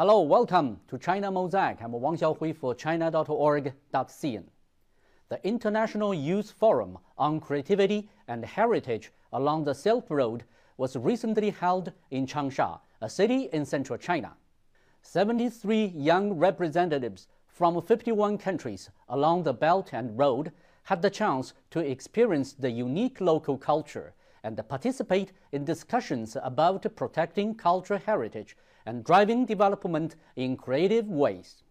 [0.00, 1.82] Hello, welcome to China Mosaic.
[1.82, 4.44] I'm Wang Xiaohui for China.org.cn.
[5.28, 10.44] The International Youth Forum on Creativity and Heritage along the Silk Road
[10.78, 14.32] was recently held in Changsha, a city in central China.
[15.02, 20.50] 73 young representatives from 51 countries along the Belt and Road
[20.84, 27.54] had the chance to experience the unique local culture and participate in discussions about protecting
[27.54, 31.62] cultural heritage and driving development in creative ways.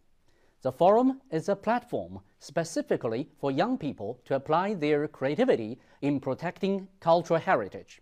[0.62, 6.88] The forum is a platform specifically for young people to apply their creativity in protecting
[7.00, 8.02] cultural heritage.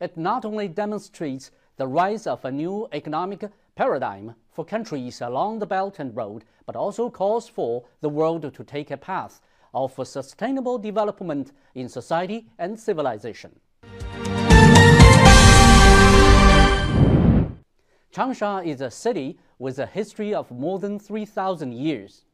[0.00, 5.66] It not only demonstrates the rise of a new economic paradigm for countries along the
[5.66, 9.40] Belt and Road, but also calls for the world to take a path
[9.72, 13.60] of sustainable development in society and civilization.
[18.16, 22.24] Changsha is a city with a history of more than 3,000 years.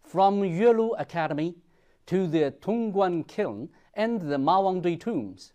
[0.00, 1.56] From Yuelu Academy
[2.06, 5.54] to the Tongguan Kiln and the Mawangdui tombs,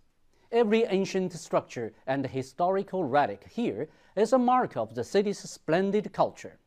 [0.51, 6.59] every ancient structure and historical relic here is a mark of the city's splendid culture.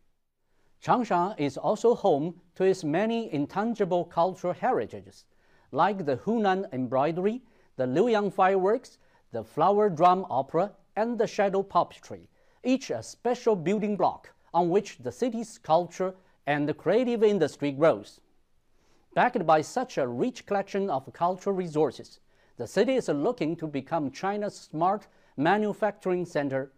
[0.82, 5.26] Changsha is also home to its many intangible cultural heritages,
[5.70, 7.42] like the Hunan embroidery,
[7.76, 8.96] the Liuyang fireworks,
[9.32, 12.28] the flower drum opera, and the shadow puppetry,
[12.66, 16.14] each a special building block on which the city's culture
[16.46, 18.20] and the creative industry grows.
[19.14, 22.20] Backed by such a rich collection of cultural resources,
[22.56, 25.06] the city is looking to become China's smart
[25.36, 26.72] manufacturing center,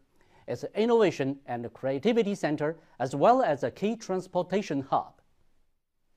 [0.46, 5.20] its innovation and creativity center, as well as a key transportation hub.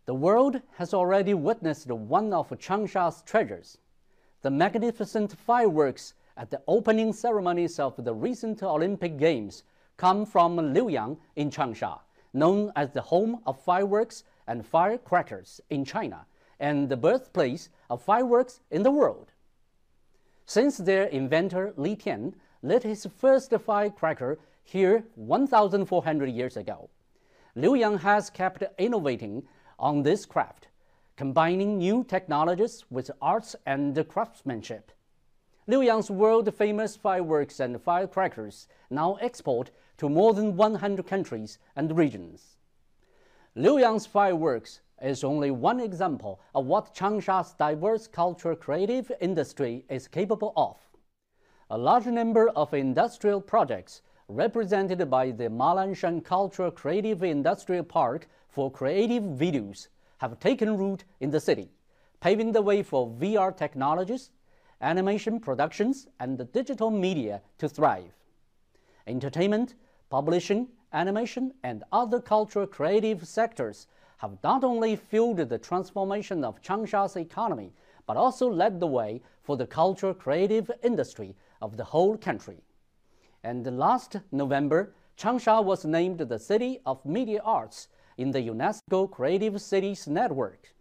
[0.05, 3.77] The world has already witnessed one of Changsha's treasures,
[4.41, 9.63] the magnificent fireworks at the opening ceremonies of the recent Olympic Games
[9.97, 11.99] come from Liuyang in Changsha,
[12.33, 16.25] known as the home of fireworks and firecrackers in China
[16.59, 19.31] and the birthplace of fireworks in the world.
[20.45, 26.89] Since their inventor Li Tian lit his first firecracker here 1,400 years ago,
[27.55, 29.43] Liuyang has kept innovating
[29.77, 30.67] on this craft,
[31.17, 34.91] combining new technologies with arts and craftsmanship.
[35.67, 42.57] Liuyang's world-famous fireworks and firecrackers now export to more than 100 countries and regions.
[43.55, 50.51] Liuyang's fireworks is only one example of what Changsha's diverse cultural creative industry is capable
[50.57, 50.77] of.
[51.69, 58.71] A large number of industrial projects represented by the Malanshan Cultural Creative Industrial Park for
[58.71, 61.69] creative videos have taken root in the city,
[62.19, 64.31] paving the way for VR technologies
[64.81, 68.13] animation productions, and the digital media to thrive.
[69.07, 69.75] Entertainment,
[70.09, 73.87] publishing, animation, and other cultural creative sectors
[74.17, 77.73] have not only fueled the transformation of Changsha's economy,
[78.05, 82.61] but also led the way for the cultural creative industry of the whole country.
[83.43, 87.87] And last November, Changsha was named the City of Media Arts
[88.17, 90.73] in the UNESCO Creative Cities Network.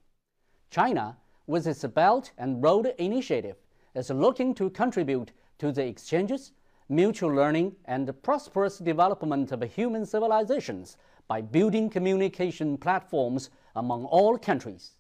[0.71, 1.17] China,
[1.47, 3.57] with its Belt and Road Initiative,
[4.01, 6.53] is looking to contribute to the exchanges,
[6.89, 10.97] mutual learning, and prosperous development of human civilizations
[11.29, 14.93] by building communication platforms among all countries.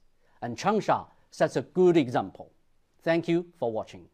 [0.43, 2.53] And Changsha sets a good example.
[3.03, 4.07] Thank you for watching.